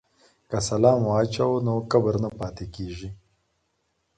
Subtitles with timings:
[0.49, 3.09] که سلام واچوو نو کبر نه پاتې کیږي.